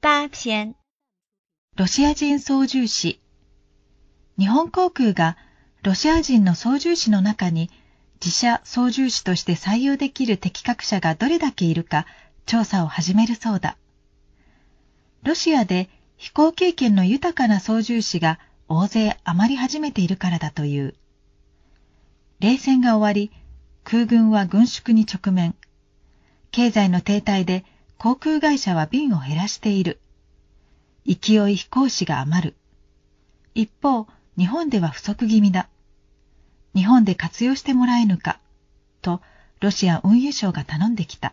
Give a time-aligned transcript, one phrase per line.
[0.00, 0.76] 八篇
[1.76, 3.18] ロシア人操縦士
[4.38, 5.36] 日本航空が
[5.82, 7.68] ロシア人の操縦士の中に
[8.24, 12.06] 自社操縦士として採用できる適格者がどれだけいるか
[12.46, 13.76] 調査を始めるそうだ。
[15.24, 18.38] ロシアで飛行経験の豊かな操縦士が
[18.68, 20.94] 大勢余り始めているからだという。
[22.38, 23.32] 冷戦が終わり、
[23.82, 25.56] 空軍は軍縮に直面。
[26.52, 27.64] 経済の停滞で
[28.02, 30.00] 航空会社は便を減らしている。
[31.06, 32.56] 勢い飛行士が余る。
[33.54, 35.68] 一方、日本では不足気味だ。
[36.74, 38.40] 日本で活用してもらえぬか、
[39.02, 39.20] と
[39.60, 41.32] ロシア運輸省が頼んできた。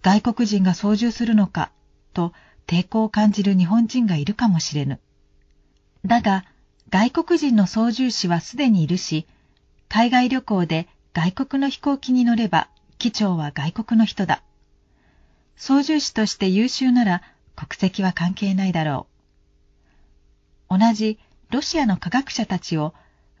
[0.00, 1.70] 外国人が操縦するのか、
[2.14, 2.32] と
[2.66, 5.00] 抵抗を感じる日本人がいるかもしれぬ。
[6.06, 6.46] だが、
[6.88, 9.26] 外国人の操縦士はすでにいるし、
[9.90, 14.42] 海外旅行で外国の飛行機に乗れば、機長は外国の人だ。
[15.56, 17.22] 操縦士として優秀なら
[17.56, 19.06] 国籍は関係ないだろ
[20.70, 20.78] う。
[20.78, 21.18] 同じ
[21.50, 22.94] ロシアの科学者たちを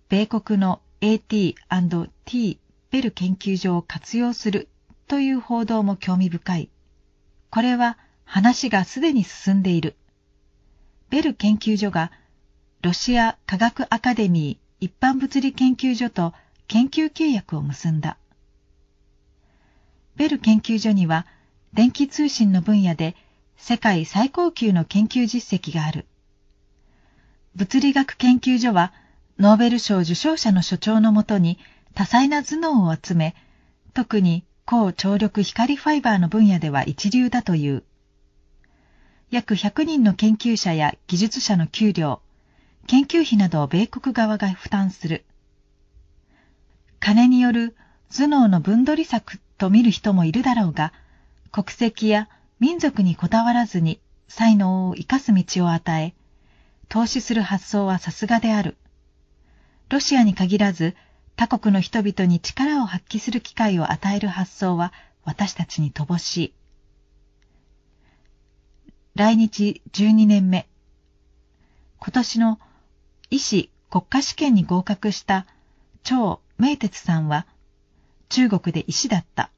[0.08, 2.58] 米国の AT&T
[2.90, 4.68] ベル研究所を活用する
[5.08, 6.70] という報道も興味深い。
[7.50, 9.96] これは話がすでに進んでいる。
[11.10, 12.10] ベル研究所が
[12.82, 16.32] ロシア科学アカデミー一般物理研究所と
[16.68, 18.16] 研究契約を結んだ。
[20.16, 21.26] ベル研究所には
[21.74, 23.16] 電気通信の分野で
[23.56, 26.06] 世界最高級の研究実績がある。
[27.56, 28.92] 物理学研究所は
[29.40, 31.58] ノーベル賞受賞者の所長のもとに
[31.94, 33.34] 多彩な頭脳を集め、
[33.92, 37.82] 特に高張力光ファイバーの分野では一流だという。
[39.32, 42.20] 約100人の研究者や技術者の給料、
[42.86, 45.24] 研究費などを米国側が負担する。
[47.00, 47.74] 金による
[48.10, 50.92] 頭脳の分取り策と見る人もいるだろうが、
[51.54, 56.12] 国籍や民族にこだわらずに才能を生かす道を与え、
[56.88, 58.76] 投資する発想はさすがである。
[59.88, 60.96] ロシアに限らず
[61.36, 64.92] 他国の人々に力を発揮する機会を与える発想は
[65.22, 66.54] 私たちに乏しい。
[69.14, 70.66] 来日12年目。
[72.00, 72.58] 今年の
[73.30, 75.46] 医師国家試験に合格した
[76.02, 77.46] 張明哲さんは
[78.28, 79.52] 中国で医師だった。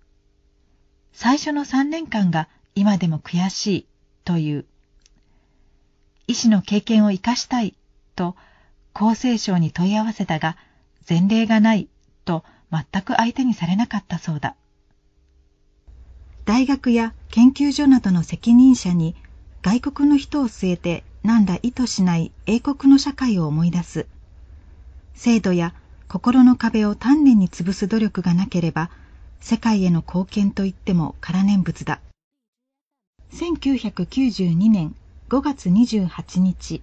[1.19, 3.87] 最初の3年間が今でも悔しい
[4.27, 4.67] という。
[6.27, 7.75] 医師の経験を生かしたい
[8.17, 8.37] と
[8.93, 10.59] 厚生省に問い合わせたが
[11.09, 11.89] 前例がない
[12.27, 14.57] と全く相手にされなかったそうだ。
[16.45, 19.17] 大学や研究所などの責任者に
[19.63, 24.07] 外国の人を据えて何ら意図しない英国の社会を思い出す。
[25.15, 25.73] 制度や
[26.09, 28.91] 心の壁を丹念に潰す努力がなければ
[29.41, 32.01] 世界への貢献といっても空念仏だ。
[33.33, 34.95] 1992年
[35.29, 36.83] 5月28日